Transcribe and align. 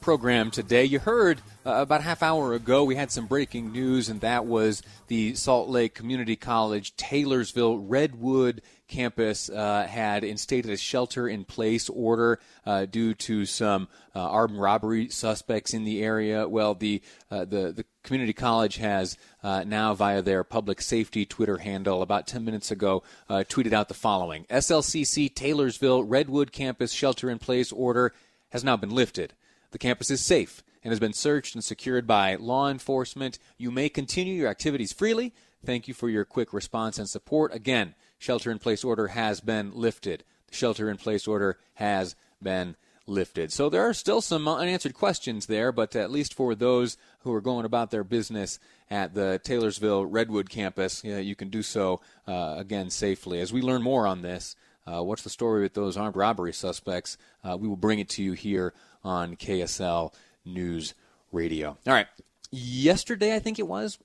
program 0.00 0.50
today. 0.50 0.84
You 0.84 0.98
heard 0.98 1.40
uh, 1.64 1.74
about 1.74 2.00
a 2.00 2.04
half 2.04 2.22
hour 2.22 2.54
ago, 2.54 2.84
we 2.84 2.94
had 2.94 3.10
some 3.10 3.26
breaking 3.26 3.72
news, 3.72 4.08
and 4.08 4.20
that 4.20 4.46
was 4.46 4.82
the 5.08 5.34
Salt 5.34 5.68
Lake 5.68 5.94
Community 5.94 6.36
College 6.36 6.96
Taylorsville 6.96 7.78
Redwood 7.78 8.62
campus 8.88 9.50
uh, 9.50 9.86
had 9.88 10.24
instated 10.24 10.70
a 10.70 10.76
shelter 10.76 11.28
in 11.28 11.44
place 11.44 11.88
order 11.88 12.38
uh, 12.64 12.86
due 12.86 13.14
to 13.14 13.44
some 13.44 13.88
uh, 14.14 14.20
armed 14.20 14.56
robbery 14.56 15.08
suspects 15.08 15.74
in 15.74 15.84
the 15.84 16.02
area. 16.02 16.48
Well, 16.48 16.74
the 16.74 17.02
uh, 17.30 17.44
the, 17.44 17.72
the 17.72 17.84
community 18.02 18.32
college 18.32 18.76
has 18.76 19.16
uh, 19.42 19.64
now, 19.66 19.94
via 19.94 20.22
their 20.22 20.44
public 20.44 20.80
safety 20.80 21.26
Twitter 21.26 21.58
handle, 21.58 22.02
about 22.02 22.26
10 22.26 22.44
minutes 22.44 22.70
ago, 22.70 23.02
tweeted 23.28 23.72
out 23.72 23.88
the 23.88 23.94
following: 23.94 24.44
SLCC 24.50 25.34
Taylorsville 25.34 26.04
Redwood 26.04 26.52
campus 26.52 26.92
shelter 26.92 27.30
in 27.30 27.38
place 27.38 27.72
order 27.72 28.12
has 28.50 28.64
now 28.64 28.76
been 28.76 28.90
lifted. 28.90 29.34
The 29.70 29.78
campus 29.78 30.10
is 30.10 30.20
safe 30.20 30.62
and 30.82 30.92
has 30.92 31.00
been 31.00 31.12
searched 31.12 31.54
and 31.54 31.64
secured 31.64 32.06
by 32.06 32.36
law 32.36 32.70
enforcement. 32.70 33.38
You 33.58 33.70
may 33.70 33.88
continue 33.88 34.34
your 34.34 34.48
activities 34.48 34.92
freely. 34.92 35.34
Thank 35.64 35.88
you 35.88 35.94
for 35.94 36.08
your 36.08 36.24
quick 36.24 36.52
response 36.52 36.98
and 36.98 37.08
support. 37.08 37.52
Again, 37.52 37.94
shelter 38.18 38.50
in 38.50 38.58
place 38.58 38.84
order 38.84 39.08
has 39.08 39.40
been 39.40 39.72
lifted. 39.74 40.22
The 40.46 40.54
shelter 40.54 40.88
in 40.88 40.96
place 40.96 41.26
order 41.26 41.58
has 41.74 42.14
been 42.40 42.76
lifted. 43.06 43.52
So 43.52 43.68
there 43.68 43.82
are 43.82 43.94
still 43.94 44.20
some 44.20 44.46
unanswered 44.48 44.94
questions 44.94 45.46
there, 45.46 45.72
but 45.72 45.94
at 45.96 46.10
least 46.10 46.34
for 46.34 46.54
those 46.54 46.96
who 47.20 47.32
are 47.32 47.40
going 47.40 47.64
about 47.64 47.90
their 47.90 48.04
business 48.04 48.58
at 48.90 49.14
the 49.14 49.40
Taylorsville 49.42 50.06
Redwood 50.06 50.50
campus, 50.50 51.02
you, 51.04 51.14
know, 51.14 51.20
you 51.20 51.34
can 51.34 51.48
do 51.48 51.62
so 51.62 52.00
uh, 52.26 52.54
again 52.58 52.90
safely. 52.90 53.40
As 53.40 53.52
we 53.52 53.60
learn 53.60 53.82
more 53.82 54.06
on 54.06 54.22
this, 54.22 54.56
uh, 54.86 55.02
what's 55.02 55.22
the 55.22 55.30
story 55.30 55.62
with 55.62 55.74
those 55.74 55.96
armed 55.96 56.16
robbery 56.16 56.52
suspects? 56.52 57.18
Uh, 57.42 57.56
we 57.56 57.68
will 57.68 57.76
bring 57.76 57.98
it 57.98 58.08
to 58.10 58.22
you 58.22 58.32
here 58.32 58.72
on 59.04 59.36
KSL 59.36 60.12
News 60.44 60.94
Radio. 61.32 61.76
All 61.86 61.92
right. 61.92 62.06
Yesterday, 62.50 63.34
I 63.34 63.38
think 63.40 63.58
it 63.58 63.66
was, 63.66 63.98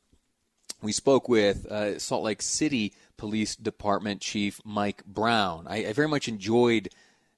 we 0.82 0.92
spoke 0.92 1.30
with 1.30 1.66
uh, 1.68 2.00
Salt 2.00 2.24
Lake 2.24 2.42
City 2.42 2.94
Police 3.18 3.56
Department 3.56 4.22
Chief 4.22 4.60
Mike 4.66 5.06
Brown. 5.06 5.68
I, 5.70 5.86
I 5.86 5.94
very 5.94 6.08
much 6.08 6.28
enjoyed 6.28 6.90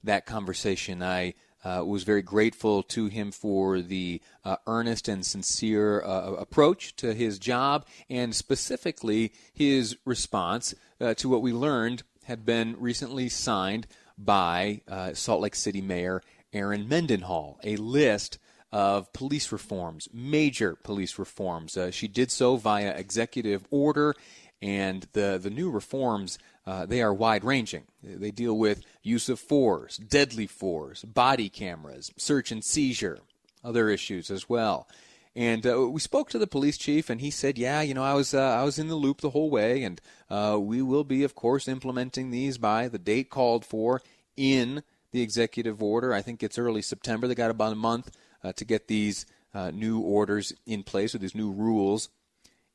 that 0.02 0.24
conversation. 0.24 1.02
I 1.02 1.34
uh, 1.64 1.82
was 1.84 2.04
very 2.04 2.22
grateful 2.22 2.82
to 2.82 3.06
him 3.06 3.30
for 3.30 3.80
the 3.80 4.20
uh, 4.44 4.56
earnest 4.66 5.08
and 5.08 5.24
sincere 5.24 6.02
uh, 6.02 6.32
approach 6.32 6.94
to 6.96 7.14
his 7.14 7.38
job, 7.38 7.86
and 8.10 8.34
specifically 8.34 9.32
his 9.52 9.96
response 10.04 10.74
to 11.16 11.28
what 11.28 11.42
we 11.42 11.52
learned 11.52 12.02
had 12.24 12.44
been 12.44 12.76
recently 12.78 13.28
signed 13.28 13.86
by 14.16 14.82
uh, 14.88 15.14
Salt 15.14 15.40
Lake 15.40 15.54
City 15.54 15.80
Mayor 15.80 16.22
Erin 16.52 16.88
Mendenhall, 16.88 17.58
a 17.64 17.76
list 17.76 18.38
of 18.72 19.12
police 19.12 19.52
reforms, 19.52 20.08
major 20.12 20.76
police 20.76 21.18
reforms. 21.18 21.76
Uh, 21.76 21.90
she 21.90 22.08
did 22.08 22.30
so 22.30 22.56
via 22.56 22.90
executive 22.90 23.66
order, 23.70 24.14
and 24.62 25.06
the, 25.12 25.38
the 25.40 25.50
new 25.50 25.70
reforms, 25.70 26.38
uh, 26.66 26.86
they 26.86 27.02
are 27.02 27.12
wide 27.12 27.44
ranging. 27.44 27.84
They 28.02 28.30
deal 28.30 28.56
with 28.56 28.82
use 29.02 29.28
of 29.28 29.38
force, 29.38 29.96
deadly 29.96 30.46
force, 30.46 31.02
body 31.04 31.48
cameras, 31.48 32.12
search 32.16 32.50
and 32.50 32.64
seizure, 32.64 33.18
other 33.62 33.88
issues 33.88 34.30
as 34.30 34.48
well. 34.48 34.88
And 35.36 35.66
uh, 35.66 35.88
we 35.90 36.00
spoke 36.00 36.30
to 36.30 36.38
the 36.38 36.46
police 36.46 36.78
chief, 36.78 37.10
and 37.10 37.20
he 37.20 37.30
said, 37.30 37.58
"Yeah, 37.58 37.80
you 37.82 37.92
know, 37.92 38.04
I 38.04 38.14
was 38.14 38.34
uh, 38.34 38.40
I 38.40 38.62
was 38.62 38.78
in 38.78 38.88
the 38.88 38.94
loop 38.94 39.20
the 39.20 39.30
whole 39.30 39.50
way, 39.50 39.82
and 39.82 40.00
uh, 40.30 40.58
we 40.60 40.80
will 40.80 41.02
be, 41.02 41.24
of 41.24 41.34
course, 41.34 41.66
implementing 41.66 42.30
these 42.30 42.56
by 42.56 42.86
the 42.86 42.98
date 42.98 43.30
called 43.30 43.64
for 43.64 44.00
in 44.36 44.84
the 45.10 45.22
executive 45.22 45.82
order. 45.82 46.12
I 46.12 46.22
think 46.22 46.42
it's 46.42 46.58
early 46.58 46.82
September. 46.82 47.26
They 47.26 47.34
got 47.34 47.50
about 47.50 47.72
a 47.72 47.76
month 47.76 48.10
uh, 48.44 48.52
to 48.52 48.64
get 48.64 48.86
these 48.86 49.26
uh, 49.54 49.70
new 49.70 50.00
orders 50.00 50.52
in 50.66 50.82
place 50.82 51.14
or 51.14 51.18
these 51.18 51.34
new 51.34 51.50
rules 51.50 52.08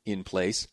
in 0.06 0.24
place. 0.24 0.68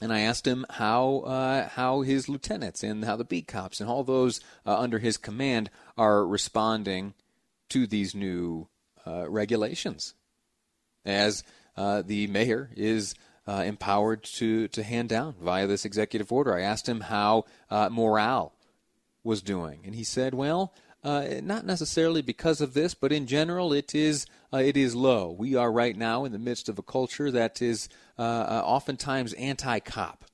And 0.00 0.12
I 0.12 0.20
asked 0.20 0.46
him 0.46 0.66
how 0.68 1.18
uh, 1.20 1.68
how 1.68 2.00
his 2.00 2.28
lieutenants 2.28 2.82
and 2.82 3.04
how 3.04 3.16
the 3.16 3.24
beat 3.24 3.46
cops 3.46 3.80
and 3.80 3.88
all 3.88 4.02
those 4.02 4.40
uh, 4.66 4.76
under 4.76 4.98
his 4.98 5.16
command 5.16 5.70
are 5.96 6.26
responding 6.26 7.14
to 7.70 7.86
these 7.86 8.14
new 8.14 8.68
uh, 9.06 9.30
regulations, 9.30 10.14
as 11.04 11.44
uh, 11.76 12.02
the 12.02 12.26
mayor 12.26 12.70
is 12.76 13.14
empowered 13.46 14.22
to 14.22 14.68
to 14.68 14.82
hand 14.82 15.08
down 15.08 15.34
via 15.40 15.66
this 15.66 15.84
executive 15.84 16.32
order. 16.32 16.56
I 16.56 16.62
asked 16.62 16.88
him 16.88 17.00
how 17.00 17.44
morale 17.70 18.54
was 19.24 19.42
doing, 19.42 19.80
and 19.84 19.94
he 19.94 20.04
said, 20.04 20.34
"Well, 20.34 20.72
uh, 21.04 21.40
not 21.42 21.66
necessarily 21.66 22.22
because 22.22 22.60
of 22.60 22.74
this, 22.74 22.94
but 22.94 23.12
in 23.12 23.26
general, 23.26 23.72
it 23.72 23.94
is 23.94 24.26
uh, 24.52 24.58
it 24.58 24.76
is 24.76 24.94
low. 24.94 25.34
We 25.36 25.56
are 25.56 25.72
right 25.72 25.96
now 25.96 26.24
in 26.24 26.32
the 26.32 26.38
midst 26.38 26.68
of 26.68 26.78
a 26.78 26.82
culture 26.82 27.30
that 27.30 27.60
is 27.60 27.88
uh, 28.18 28.22
uh 28.22 28.62
oftentimes 28.64 29.32
anti-cop, 29.32 30.24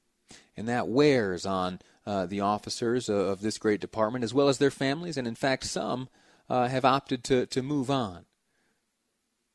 and 0.57 0.69
that 0.69 0.89
wears 0.89 1.47
on 1.47 1.81
uh, 2.07 2.27
the 2.27 2.41
officers 2.41 3.09
of 3.09 3.41
this 3.41 3.57
great 3.57 3.81
department 3.81 4.25
as 4.25 4.35
well 4.35 4.49
as 4.49 4.59
their 4.59 4.71
families. 4.71 5.17
And 5.17 5.27
in 5.27 5.35
fact, 5.35 5.65
some 5.65 6.11
uh, 6.51 6.69
have 6.69 6.85
opted 6.85 7.25
to 7.25 7.47
to 7.47 7.63
move 7.63 7.91
on 7.91 8.27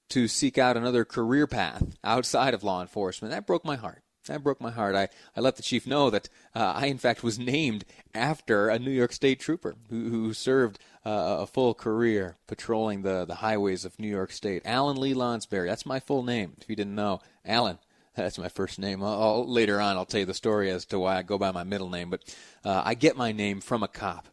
to 0.09 0.28
seek 0.28 0.58
out 0.58 0.78
another 0.78 1.06
career 1.06 1.47
path 1.47 1.84
outside 2.03 2.53
of 2.53 2.64
law 2.64 2.81
enforcement. 2.81 3.31
That 3.31 3.47
broke 3.47 3.66
my 3.66 3.75
heart. 3.75 4.03
That 4.28 4.44
broke 4.44 4.62
my 4.62 4.72
heart. 4.72 4.96
I, 4.96 5.09
I 5.36 5.41
let 5.41 5.58
the 5.58 5.64
chief 5.64 5.86
know 5.86 6.09
that 6.09 6.30
uh, 6.56 6.74
I, 6.75 6.86
in 6.86 6.97
fact, 6.97 7.24
was 7.24 7.38
named 7.38 7.84
after 8.16 8.69
a 8.69 8.80
New 8.80 8.92
York 8.92 9.12
State 9.12 9.40
trooper 9.40 9.75
who, 9.90 10.09
who 10.09 10.34
served 10.34 10.80
uh, 11.06 11.40
a 11.42 11.47
full 11.47 11.74
career 11.74 12.38
patrolling 12.47 13.02
the, 13.02 13.25
the 13.25 13.36
highways 13.36 13.84
of 13.84 14.00
New 14.00 14.08
York 14.08 14.31
State. 14.31 14.62
Alan 14.63 14.96
Lee 14.96 15.13
Lonsberry. 15.13 15.68
That's 15.68 15.86
my 15.86 16.00
full 16.00 16.24
name, 16.24 16.53
if 16.62 16.69
you 16.69 16.75
didn't 16.75 16.96
know. 16.96 17.19
Alan. 17.46 17.80
That's 18.16 18.38
my 18.38 18.50
first 18.50 18.78
name. 18.80 19.03
I'll, 19.03 19.46
later 19.47 19.81
on, 19.81 19.97
I'll 19.97 20.06
tell 20.06 20.19
you 20.19 20.25
the 20.25 20.34
story 20.34 20.69
as 20.69 20.86
to 20.86 21.00
why 21.00 21.18
I 21.18 21.24
go 21.24 21.38
by 21.38 21.52
my 21.52 21.63
middle 21.63 21.90
name. 21.90 22.09
But 22.09 22.36
uh, 22.63 22.81
I 22.86 22.94
get 22.94 23.18
my 23.18 23.31
name 23.31 23.59
from 23.59 23.84
a 23.84 23.88
cop. 23.88 24.28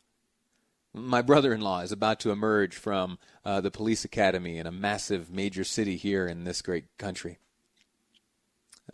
My 0.93 1.23
brother 1.23 1.55
in 1.55 1.61
law 1.61 1.81
is 1.81 1.93
about 1.93 2.19
to 2.21 2.33
emerge 2.33 2.75
from 2.75 3.19
uh, 3.45 3.61
the 3.61 3.71
police 3.71 4.05
academy 4.05 4.59
in 4.59 4.67
a 4.67 4.73
massive 4.73 5.31
major 5.31 5.63
city 5.63 5.97
here 5.97 6.27
in 6.27 6.45
this 6.45 6.63
great 6.63 6.87
country. 6.99 7.39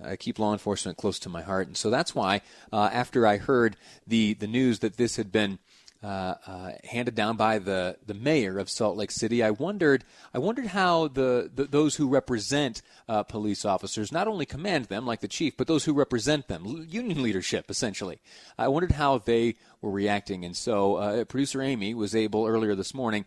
I 0.02 0.16
keep 0.16 0.38
law 0.38 0.52
enforcement 0.52 0.98
close 0.98 1.18
to 1.20 1.30
my 1.30 1.40
heart, 1.40 1.68
and 1.68 1.76
so 1.76 1.88
that's 1.88 2.14
why 2.14 2.42
uh, 2.70 2.90
after 2.92 3.26
I 3.26 3.38
heard 3.38 3.76
the 4.06 4.34
the 4.34 4.46
news 4.46 4.80
that 4.80 4.98
this 4.98 5.16
had 5.16 5.32
been 5.32 5.58
uh, 6.02 6.34
uh, 6.46 6.72
handed 6.84 7.14
down 7.14 7.36
by 7.36 7.58
the, 7.58 7.96
the 8.06 8.14
mayor 8.14 8.58
of 8.58 8.68
Salt 8.70 8.96
Lake 8.96 9.10
City, 9.10 9.42
I 9.42 9.50
wondered 9.50 10.04
I 10.34 10.38
wondered 10.38 10.66
how 10.66 11.08
the, 11.08 11.50
the 11.52 11.64
those 11.64 11.96
who 11.96 12.08
represent 12.08 12.82
uh, 13.08 13.22
police 13.22 13.64
officers 13.64 14.12
not 14.12 14.28
only 14.28 14.46
command 14.46 14.86
them 14.86 15.06
like 15.06 15.20
the 15.20 15.28
chief, 15.28 15.56
but 15.56 15.66
those 15.66 15.84
who 15.84 15.92
represent 15.92 16.48
them, 16.48 16.86
union 16.88 17.22
leadership 17.22 17.70
essentially. 17.70 18.20
I 18.58 18.68
wondered 18.68 18.92
how 18.92 19.18
they 19.18 19.56
were 19.80 19.90
reacting, 19.90 20.44
and 20.44 20.56
so 20.56 20.96
uh, 20.96 21.24
producer 21.24 21.62
Amy 21.62 21.94
was 21.94 22.14
able 22.14 22.46
earlier 22.46 22.74
this 22.74 22.94
morning 22.94 23.24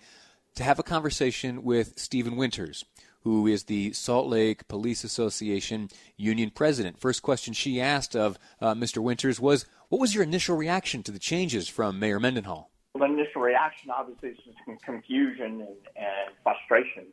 to 0.56 0.64
have 0.64 0.80
a 0.80 0.84
conversation 0.84 1.64
with 1.64 1.98
Stephen 1.98 2.36
Winters 2.36 2.86
who 3.24 3.48
is 3.48 3.66
the 3.66 3.92
Salt 3.94 4.28
Lake 4.28 4.68
Police 4.68 5.04
Association 5.04 5.90
union 6.16 6.52
president. 6.52 7.00
First 7.00 7.22
question 7.22 7.54
she 7.54 7.82
asked 7.82 8.16
of 8.16 8.40
uh, 8.62 8.74
Mr. 8.74 9.00
Winters 9.00 9.40
was, 9.40 9.66
"What 9.90 10.00
was 10.00 10.14
your 10.14 10.24
initial 10.24 10.56
reaction 10.56 11.02
to 11.04 11.12
the 11.12 11.18
changes 11.18 11.68
from 11.68 12.00
Mayor 12.00 12.20
Mendenhall?" 12.20 12.70
Well, 12.94 13.08
the 13.08 13.14
initial 13.16 13.42
reaction 13.42 13.90
obviously 13.90 14.30
is 14.30 14.38
confusion 14.84 15.62
and, 15.62 15.78
and 15.96 16.36
frustration. 16.44 17.08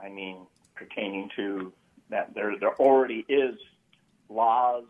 I 0.00 0.08
mean, 0.08 0.46
pertaining 0.76 1.30
to 1.34 1.72
that 2.10 2.32
there 2.32 2.56
there 2.60 2.76
already 2.76 3.24
is 3.28 3.56
laws 4.28 4.84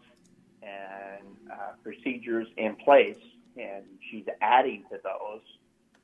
and 0.62 1.26
uh, 1.50 1.72
procedures 1.82 2.48
in 2.58 2.76
place, 2.76 3.18
and 3.56 3.84
she's 4.10 4.26
adding 4.42 4.84
to 4.90 4.98
those, 5.02 5.40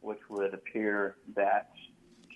which 0.01 0.21
would 0.31 0.55
appear 0.55 1.17
that 1.37 1.71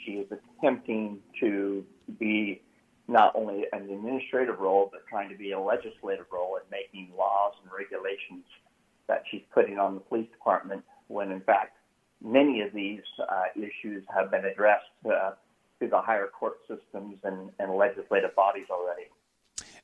she 0.05 0.12
is 0.12 0.31
attempting 0.31 1.19
to 1.41 1.83
be 2.19 2.61
not 3.09 3.33
only 3.35 3.65
an 3.73 3.89
administrative 3.91 4.59
role, 4.59 4.91
but 4.93 5.00
trying 5.09 5.31
to 5.31 5.37
be 5.37 5.53
a 5.53 5.59
legislative 5.59 6.27
role 6.31 6.56
in 6.56 6.62
making 6.71 7.11
laws 7.17 7.55
and 7.62 7.73
regulations 7.73 8.44
that 9.12 9.25
she's 9.31 9.43
putting 9.53 9.79
on 9.79 9.94
the 9.94 10.00
police 10.00 10.31
department, 10.31 10.82
when 11.09 11.31
in 11.31 11.41
fact 11.43 11.76
many 12.25 12.62
of 12.62 12.73
these 12.73 13.03
uh, 13.29 13.43
issues 13.55 14.03
have 14.14 14.31
been 14.31 14.47
addressed 14.47 14.87
uh, 15.06 15.32
through 15.79 15.91
the 15.91 16.00
higher 16.00 16.29
court 16.29 16.55
systems 16.67 17.19
and, 17.23 17.50
and 17.59 17.75
legislative 17.76 18.35
bodies 18.35 18.67
already. 18.70 19.05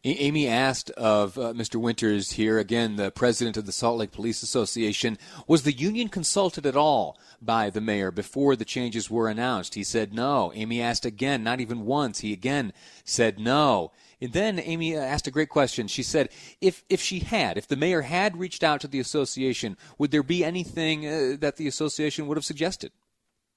Amy 0.04 0.46
asked 0.46 0.90
of 0.92 1.36
uh, 1.36 1.52
Mr. 1.52 1.76
Winters 1.76 2.32
here, 2.32 2.58
again, 2.58 2.96
the 2.96 3.10
president 3.10 3.56
of 3.56 3.66
the 3.66 3.72
Salt 3.72 3.98
Lake 3.98 4.12
Police 4.12 4.42
Association, 4.44 5.18
was 5.46 5.64
the 5.64 5.72
union 5.72 6.08
consulted 6.08 6.64
at 6.64 6.76
all 6.76 7.18
by 7.42 7.68
the 7.68 7.80
mayor 7.80 8.12
before 8.12 8.54
the 8.54 8.64
changes 8.64 9.10
were 9.10 9.28
announced? 9.28 9.74
He 9.74 9.82
said 9.82 10.14
no. 10.14 10.52
Amy 10.54 10.80
asked 10.80 11.04
again, 11.04 11.42
not 11.42 11.60
even 11.60 11.84
once. 11.84 12.20
He 12.20 12.32
again 12.32 12.72
said 13.04 13.40
no. 13.40 13.90
And 14.20 14.32
then 14.32 14.58
Amy 14.58 14.96
asked 14.96 15.26
a 15.26 15.30
great 15.30 15.48
question. 15.48 15.86
She 15.86 16.02
said, 16.02 16.30
if, 16.60 16.84
if 16.88 17.00
she 17.00 17.20
had, 17.20 17.56
if 17.56 17.68
the 17.68 17.76
mayor 17.76 18.02
had 18.02 18.36
reached 18.36 18.64
out 18.64 18.80
to 18.80 18.88
the 18.88 19.00
association, 19.00 19.76
would 19.96 20.10
there 20.10 20.22
be 20.22 20.44
anything 20.44 21.06
uh, 21.06 21.36
that 21.40 21.56
the 21.56 21.68
association 21.68 22.26
would 22.26 22.36
have 22.36 22.44
suggested? 22.44 22.92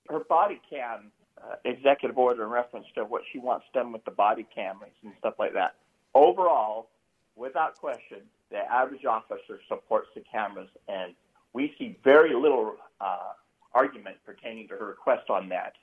Her 0.10 0.20
body 0.20 0.62
cam 0.70 1.12
uh, 1.42 1.56
executive 1.66 2.18
order 2.18 2.44
in 2.44 2.50
reference 2.50 2.86
to 2.96 3.06
what 3.06 3.24
she 3.32 3.40
wants 3.40 3.66
done 3.74 3.92
with 3.92 4.06
the 4.06 4.12
body 4.12 4.46
cameras 4.54 4.92
and 5.04 5.14
stuff 5.20 5.36
like 5.40 5.54
that 5.54 5.76
overall, 6.14 6.90
without 7.36 7.76
question, 7.76 8.20
the 8.50 8.60
average 8.72 9.06
officer 9.06 9.60
supports 9.68 10.08
the 10.16 10.22
cameras, 10.22 10.70
and 10.88 11.14
we 11.54 11.74
see 11.78 11.98
very 12.04 12.34
little 12.34 12.76
uh, 13.00 13.34
argument 13.74 14.18
pertaining 14.26 14.68
to 14.68 14.76
her 14.76 14.86
request 14.86 15.30
on 15.30 15.50
that. 15.50 15.74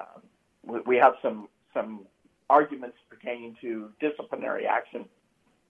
Um, 0.00 0.22
we, 0.64 0.80
we 0.80 0.96
have 0.96 1.14
some 1.22 1.48
some 1.74 2.06
arguments 2.48 2.96
pertaining 3.08 3.56
to 3.60 3.90
disciplinary 4.00 4.66
action 4.66 5.06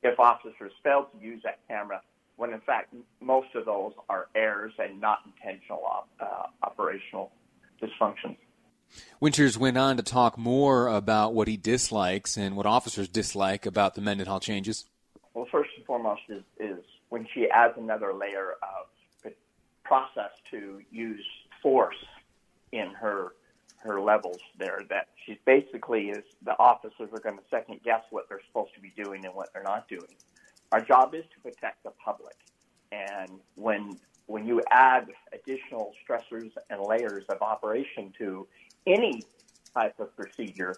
if 0.03 0.19
officers 0.21 0.73
fail 0.83 1.09
to 1.13 1.25
use 1.25 1.43
that 1.43 1.59
camera, 1.69 2.03
when 2.37 2.53
in 2.53 2.61
fact 2.61 2.95
most 3.21 3.49
of 3.55 3.65
those 3.65 3.93
are 4.09 4.29
errors 4.35 4.73
and 4.79 5.01
not 5.01 5.21
intentional 5.27 5.83
op, 5.85 6.09
uh, 6.21 6.47
operational 6.63 7.33
dysfunctions. 7.83 8.37
Winters 9.19 9.59
went 9.59 9.77
on 9.77 9.97
to 9.97 10.03
talk 10.03 10.39
more 10.39 10.87
about 10.89 11.35
what 11.35 11.49
he 11.49 11.57
dislikes 11.57 12.37
and 12.37 12.57
what 12.57 12.67
officers 12.67 13.09
dislike 13.09 13.67
about 13.67 13.95
the 13.95 14.01
Mendenhall 14.01 14.39
changes. 14.39 14.85
Well, 15.35 15.47
first 15.51 15.71
and 15.77 15.85
foremost 15.85 16.23
is, 16.29 16.43
is 16.61 16.85
when 17.09 17.27
she 17.35 17.49
adds 17.51 17.75
another 17.77 18.13
layer 18.15 18.53
of 18.63 18.87
process 19.87 20.31
to 20.51 20.81
use 20.91 21.25
force 21.63 21.97
in 22.73 22.91
her 22.91 23.35
her 23.79 24.01
levels 24.01 24.39
there 24.59 24.81
that 24.89 25.09
she 25.25 25.39
basically 25.45 26.09
is 26.09 26.25
the 26.45 26.59
officers 26.59 27.09
are 27.13 27.21
going 27.21 27.37
to 27.37 27.45
second 27.51 27.81
guess 27.85 28.03
what 28.11 28.29
they're 28.29 28.41
supposed 28.47 28.75
to 28.75 28.81
be 28.81 28.93
doing 29.03 29.25
and 29.25 29.35
what 29.35 29.53
they're 29.53 29.63
not 29.63 29.89
doing. 29.89 30.15
Our 30.73 30.81
job 30.81 31.15
is 31.15 31.25
to 31.35 31.41
protect 31.41 31.85
the 31.85 31.93
public. 32.05 32.37
And 32.93 33.41
when 33.55 33.99
when 34.27 34.47
you 34.47 34.61
add 34.71 35.07
additional 35.33 35.93
stressors 36.03 36.51
and 36.69 36.81
layers 36.83 37.25
of 37.29 37.41
operation 37.43 38.13
to 38.19 38.47
any 38.87 39.23
type 39.73 39.95
of 40.01 40.15
procedure, 40.17 40.75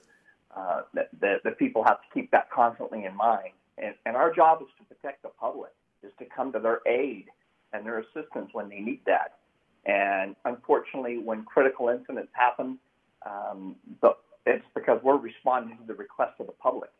uh, 0.54 0.82
that, 0.94 1.08
that 1.20 1.58
people 1.58 1.82
have 1.84 2.00
to 2.02 2.06
keep 2.12 2.30
that 2.30 2.50
constantly 2.50 3.04
in 3.04 3.16
mind. 3.16 3.52
And, 3.78 3.94
and 4.04 4.16
our 4.16 4.34
job 4.34 4.60
is 4.60 4.68
to 4.78 4.94
protect 4.94 5.22
the 5.22 5.28
public, 5.28 5.70
is 6.02 6.12
to 6.18 6.24
come 6.26 6.52
to 6.52 6.58
their 6.58 6.80
aid 6.86 7.26
and 7.72 7.86
their 7.86 8.00
assistance 8.00 8.50
when 8.52 8.68
they 8.68 8.80
need 8.80 9.00
that. 9.06 9.38
And 9.86 10.36
unfortunately, 10.44 11.18
when 11.18 11.44
critical 11.44 11.88
incidents 11.88 12.32
happen, 12.32 12.78
um, 13.28 13.76
the, 14.00 14.10
it's 14.46 14.64
because 14.74 15.00
we're 15.02 15.18
responding 15.18 15.76
to 15.78 15.84
the 15.86 15.94
request 15.94 16.34
of 16.40 16.46
the 16.46 16.52
public. 16.52 16.90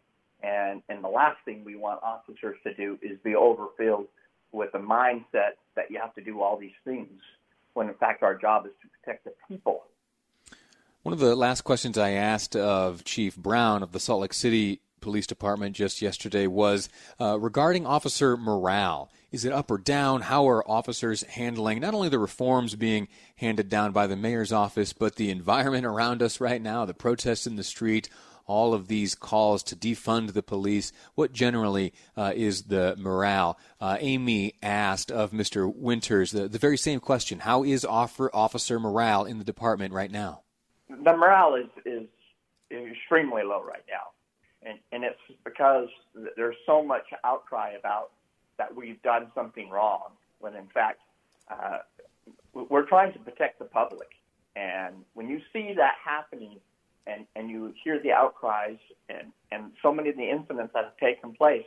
And, 0.42 0.82
and 0.88 1.02
the 1.02 1.08
last 1.08 1.38
thing 1.44 1.64
we 1.64 1.76
want 1.76 2.02
officers 2.02 2.56
to 2.64 2.74
do 2.74 2.98
is 3.02 3.18
be 3.24 3.34
overfilled 3.34 4.06
with 4.52 4.70
the 4.72 4.78
mindset 4.78 5.56
that 5.74 5.90
you 5.90 5.98
have 6.00 6.14
to 6.14 6.20
do 6.22 6.40
all 6.40 6.56
these 6.56 6.76
things, 6.84 7.20
when 7.74 7.88
in 7.88 7.94
fact 7.94 8.22
our 8.22 8.36
job 8.36 8.66
is 8.66 8.72
to 8.82 8.88
protect 8.88 9.24
the 9.24 9.32
people 9.48 9.82
one 11.08 11.12
of 11.14 11.20
the 11.20 11.36
last 11.36 11.62
questions 11.62 11.96
I 11.96 12.10
asked 12.10 12.54
of 12.54 13.02
Chief 13.02 13.34
Brown 13.34 13.82
of 13.82 13.92
the 13.92 13.98
Salt 13.98 14.20
Lake 14.20 14.34
City 14.34 14.82
Police 15.00 15.26
Department 15.26 15.74
just 15.74 16.02
yesterday 16.02 16.46
was 16.46 16.90
uh, 17.18 17.38
regarding 17.38 17.86
officer 17.86 18.36
morale. 18.36 19.10
Is 19.30 19.44
it 19.44 19.52
up 19.52 19.70
or 19.70 19.78
down? 19.78 20.22
How 20.22 20.48
are 20.48 20.68
officers 20.68 21.22
handling 21.22 21.80
not 21.80 21.94
only 21.94 22.08
the 22.08 22.18
reforms 22.18 22.74
being 22.74 23.08
handed 23.36 23.68
down 23.68 23.92
by 23.92 24.06
the 24.06 24.16
mayor's 24.16 24.52
office, 24.52 24.92
but 24.92 25.16
the 25.16 25.30
environment 25.30 25.84
around 25.84 26.22
us 26.22 26.40
right 26.40 26.60
now, 26.60 26.84
the 26.84 26.94
protests 26.94 27.46
in 27.46 27.56
the 27.56 27.64
street, 27.64 28.08
all 28.46 28.72
of 28.72 28.88
these 28.88 29.14
calls 29.14 29.62
to 29.64 29.76
defund 29.76 30.32
the 30.32 30.42
police? 30.42 30.92
What 31.14 31.32
generally 31.32 31.92
uh, 32.16 32.32
is 32.34 32.64
the 32.64 32.96
morale? 32.98 33.58
Uh, 33.80 33.98
Amy 34.00 34.54
asked 34.62 35.10
of 35.12 35.32
Mr. 35.32 35.70
Winters 35.72 36.30
the, 36.30 36.48
the 36.48 36.58
very 36.58 36.78
same 36.78 37.00
question 37.00 37.40
How 37.40 37.64
is 37.64 37.84
officer 37.84 38.80
morale 38.80 39.24
in 39.24 39.38
the 39.38 39.44
department 39.44 39.92
right 39.92 40.10
now? 40.10 40.42
the 40.88 41.16
morale 41.16 41.54
is, 41.54 41.66
is 41.84 42.06
extremely 42.70 43.42
low 43.42 43.62
right 43.62 43.84
now. 43.88 44.68
And, 44.68 44.78
and 44.92 45.04
it's 45.04 45.38
because 45.44 45.88
there's 46.36 46.56
so 46.66 46.82
much 46.82 47.04
outcry 47.24 47.72
about 47.78 48.10
that 48.58 48.74
we've 48.74 49.00
done 49.02 49.30
something 49.34 49.70
wrong, 49.70 50.10
when 50.40 50.54
in 50.54 50.66
fact, 50.68 51.00
uh, 51.50 51.78
we're 52.52 52.86
trying 52.86 53.12
to 53.12 53.18
protect 53.20 53.58
the 53.58 53.64
public. 53.64 54.08
And 54.56 54.94
when 55.14 55.28
you 55.28 55.40
see 55.52 55.72
that 55.76 55.94
happening 56.04 56.58
and, 57.06 57.26
and 57.36 57.48
you 57.48 57.72
hear 57.82 58.00
the 58.00 58.12
outcries 58.12 58.78
and, 59.08 59.32
and 59.52 59.72
so 59.82 59.92
many 59.92 60.10
of 60.10 60.16
the 60.16 60.28
incidents 60.28 60.72
that 60.74 60.84
have 60.84 60.96
taken 60.98 61.32
place, 61.32 61.64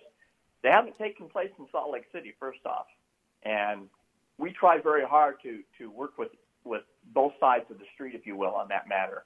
they 0.62 0.70
haven't 0.70 0.98
taken 0.98 1.28
place 1.30 1.50
in 1.58 1.66
Salt 1.72 1.92
Lake 1.92 2.06
City, 2.14 2.36
first 2.40 2.60
off. 2.66 2.86
And 3.44 3.88
we 4.38 4.52
try 4.52 4.80
very 4.80 5.06
hard 5.06 5.36
to, 5.44 5.62
to 5.80 5.90
work 5.90 6.18
with 6.18 6.30
with 6.64 6.84
both 7.14 7.34
sides 7.40 7.66
of 7.70 7.80
the 7.80 7.86
street, 7.94 8.14
if 8.14 8.28
you 8.28 8.36
will, 8.36 8.54
on 8.54 8.68
that 8.70 8.88
matter. 8.88 9.24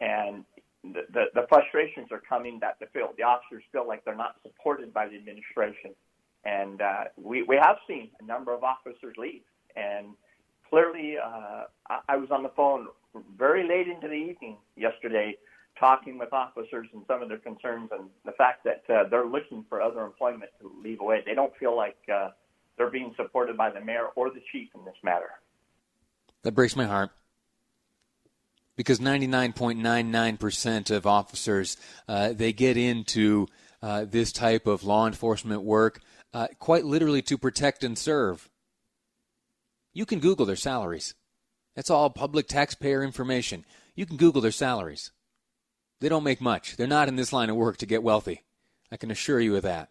And 0.00 0.44
the, 0.82 1.02
the, 1.12 1.24
the 1.34 1.46
frustrations 1.48 2.08
are 2.10 2.22
coming 2.26 2.58
that 2.60 2.78
the, 2.80 2.86
feel, 2.86 3.12
the 3.16 3.24
officers 3.24 3.62
feel 3.72 3.86
like 3.86 4.04
they're 4.04 4.16
not 4.16 4.36
supported 4.42 4.94
by 4.94 5.08
the 5.08 5.16
administration. 5.16 5.90
And 6.48 6.80
uh, 6.80 7.04
we, 7.16 7.42
we 7.42 7.56
have 7.56 7.76
seen 7.86 8.10
a 8.20 8.24
number 8.24 8.54
of 8.54 8.64
officers 8.64 9.16
leave. 9.18 9.42
And 9.76 10.08
clearly, 10.68 11.16
uh, 11.18 11.64
I, 11.90 12.00
I 12.08 12.16
was 12.16 12.30
on 12.30 12.42
the 12.42 12.48
phone 12.50 12.88
very 13.36 13.68
late 13.68 13.88
into 13.88 14.08
the 14.08 14.14
evening 14.14 14.56
yesterday 14.76 15.36
talking 15.78 16.18
with 16.18 16.32
officers 16.32 16.88
and 16.92 17.02
some 17.06 17.22
of 17.22 17.28
their 17.28 17.38
concerns 17.38 17.90
and 17.92 18.08
the 18.24 18.32
fact 18.32 18.64
that 18.64 18.82
uh, 18.92 19.08
they're 19.08 19.26
looking 19.26 19.64
for 19.68 19.80
other 19.80 20.00
employment 20.04 20.50
to 20.60 20.72
leave 20.82 21.00
away. 21.00 21.22
They 21.24 21.34
don't 21.34 21.54
feel 21.56 21.76
like 21.76 21.98
uh, 22.12 22.30
they're 22.76 22.90
being 22.90 23.12
supported 23.16 23.56
by 23.56 23.70
the 23.70 23.80
mayor 23.80 24.06
or 24.16 24.30
the 24.30 24.40
chief 24.50 24.70
in 24.74 24.84
this 24.84 24.96
matter. 25.02 25.30
That 26.42 26.52
breaks 26.52 26.74
my 26.74 26.86
heart. 26.86 27.10
Because 28.74 29.00
99.99% 29.00 30.90
of 30.90 31.06
officers, 31.06 31.76
uh, 32.08 32.32
they 32.32 32.52
get 32.52 32.76
into 32.76 33.48
uh, 33.82 34.04
this 34.08 34.32
type 34.32 34.66
of 34.66 34.84
law 34.84 35.06
enforcement 35.06 35.62
work 35.62 36.00
uh, 36.32 36.48
quite 36.58 36.84
literally 36.84 37.22
to 37.22 37.38
protect 37.38 37.84
and 37.84 37.96
serve. 37.96 38.48
You 39.92 40.06
can 40.06 40.20
Google 40.20 40.46
their 40.46 40.56
salaries. 40.56 41.14
That's 41.74 41.90
all 41.90 42.10
public 42.10 42.48
taxpayer 42.48 43.02
information. 43.02 43.64
You 43.94 44.06
can 44.06 44.16
Google 44.16 44.42
their 44.42 44.50
salaries. 44.50 45.12
They 46.00 46.08
don't 46.08 46.24
make 46.24 46.40
much. 46.40 46.76
They're 46.76 46.86
not 46.86 47.08
in 47.08 47.16
this 47.16 47.32
line 47.32 47.50
of 47.50 47.56
work 47.56 47.76
to 47.78 47.86
get 47.86 48.02
wealthy. 48.02 48.44
I 48.90 48.96
can 48.96 49.10
assure 49.10 49.40
you 49.40 49.56
of 49.56 49.62
that. 49.62 49.90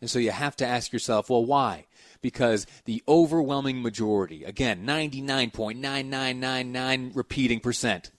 And 0.00 0.10
so 0.10 0.18
you 0.18 0.30
have 0.30 0.56
to 0.56 0.66
ask 0.66 0.92
yourself, 0.92 1.28
well, 1.28 1.44
why? 1.44 1.86
because 2.22 2.66
the 2.84 3.02
overwhelming 3.08 3.82
majority, 3.82 4.44
again, 4.44 4.86
99.9999 4.86 7.10
repeating 7.14 7.60
percent, 7.60 8.10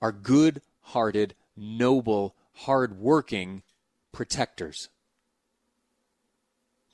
are 0.00 0.12
good 0.12 0.62
hearted, 0.82 1.34
noble, 1.56 2.36
hard 2.52 3.00
working 3.00 3.64
protectors. 4.16 4.88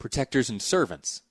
Protectors 0.01 0.51
and 0.51 0.61
servants. 0.61 1.23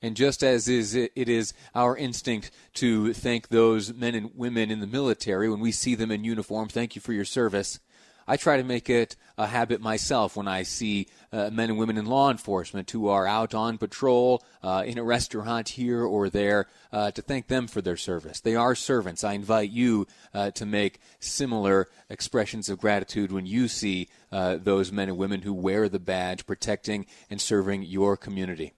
And 0.00 0.16
just 0.16 0.44
as 0.44 0.68
is 0.68 0.94
it 0.94 1.10
is 1.16 1.54
our 1.74 1.96
instinct 1.96 2.52
to 2.74 3.12
thank 3.12 3.48
those 3.48 3.92
men 3.92 4.14
and 4.14 4.30
women 4.36 4.70
in 4.70 4.78
the 4.78 4.86
military 4.86 5.48
when 5.48 5.58
we 5.58 5.72
see 5.72 5.96
them 5.96 6.12
in 6.12 6.22
uniform, 6.22 6.68
thank 6.68 6.94
you 6.94 7.02
for 7.02 7.12
your 7.12 7.24
service. 7.24 7.80
I 8.26 8.36
try 8.36 8.56
to 8.56 8.64
make 8.64 8.88
it 8.88 9.16
a 9.36 9.46
habit 9.46 9.80
myself 9.80 10.36
when 10.36 10.48
I 10.48 10.62
see 10.62 11.08
uh, 11.32 11.50
men 11.50 11.70
and 11.70 11.78
women 11.78 11.98
in 11.98 12.06
law 12.06 12.30
enforcement 12.30 12.90
who 12.90 13.08
are 13.08 13.26
out 13.26 13.54
on 13.54 13.76
patrol 13.78 14.42
uh, 14.62 14.84
in 14.86 14.96
a 14.96 15.04
restaurant 15.04 15.70
here 15.70 16.02
or 16.02 16.30
there 16.30 16.66
uh, 16.92 17.10
to 17.10 17.22
thank 17.22 17.48
them 17.48 17.66
for 17.66 17.82
their 17.82 17.96
service. 17.96 18.40
They 18.40 18.56
are 18.56 18.74
servants. 18.74 19.24
I 19.24 19.32
invite 19.34 19.70
you 19.70 20.06
uh, 20.32 20.52
to 20.52 20.64
make 20.64 21.00
similar 21.18 21.88
expressions 22.08 22.68
of 22.68 22.78
gratitude 22.78 23.32
when 23.32 23.46
you 23.46 23.68
see 23.68 24.08
uh, 24.32 24.56
those 24.56 24.92
men 24.92 25.08
and 25.08 25.18
women 25.18 25.42
who 25.42 25.52
wear 25.52 25.88
the 25.88 25.98
badge 25.98 26.46
protecting 26.46 27.06
and 27.28 27.40
serving 27.40 27.82
your 27.82 28.16
community. 28.16 28.72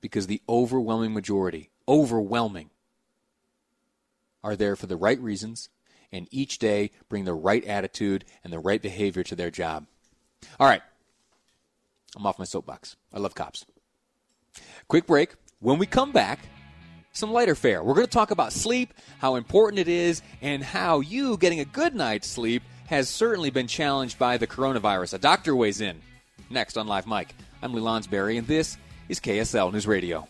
Because 0.00 0.26
the 0.26 0.40
overwhelming 0.48 1.12
majority, 1.12 1.70
overwhelming, 1.86 2.70
are 4.42 4.56
there 4.56 4.74
for 4.74 4.86
the 4.86 4.96
right 4.96 5.20
reasons 5.20 5.68
and 6.12 6.28
each 6.30 6.58
day 6.58 6.90
bring 7.08 7.24
the 7.24 7.34
right 7.34 7.64
attitude 7.64 8.24
and 8.44 8.52
the 8.52 8.58
right 8.58 8.80
behavior 8.80 9.22
to 9.24 9.36
their 9.36 9.50
job. 9.50 9.86
All 10.58 10.66
right. 10.66 10.82
I'm 12.16 12.26
off 12.26 12.38
my 12.38 12.44
soapbox. 12.44 12.96
I 13.12 13.18
love 13.18 13.34
cops. 13.34 13.64
Quick 14.88 15.06
break. 15.06 15.34
When 15.60 15.78
we 15.78 15.86
come 15.86 16.10
back, 16.12 16.40
some 17.12 17.32
lighter 17.32 17.54
fare. 17.54 17.82
We're 17.82 17.94
going 17.94 18.06
to 18.06 18.12
talk 18.12 18.30
about 18.30 18.52
sleep, 18.52 18.94
how 19.18 19.36
important 19.36 19.78
it 19.78 19.88
is, 19.88 20.22
and 20.40 20.62
how 20.62 21.00
you 21.00 21.36
getting 21.36 21.60
a 21.60 21.64
good 21.64 21.94
night's 21.94 22.28
sleep 22.28 22.62
has 22.86 23.08
certainly 23.08 23.50
been 23.50 23.66
challenged 23.66 24.18
by 24.18 24.36
the 24.36 24.46
coronavirus. 24.46 25.14
A 25.14 25.18
doctor 25.18 25.54
weighs 25.54 25.80
in. 25.80 26.00
Next 26.48 26.76
on 26.76 26.86
Live 26.86 27.06
Mic. 27.06 27.34
I'm 27.62 27.72
Lee 27.72 27.82
Lonsberry, 27.82 28.38
and 28.38 28.46
this 28.46 28.76
is 29.08 29.20
KSL 29.20 29.72
News 29.72 29.86
Radio. 29.86 30.28